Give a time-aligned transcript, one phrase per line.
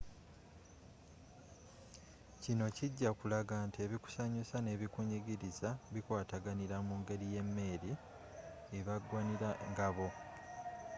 [2.43, 7.91] kino kijja kulaga nti ebikusanyusa n'ebikunyigiliza bikwatagana mungeri yemmeeri
[8.79, 10.07] ebagwanira ngabo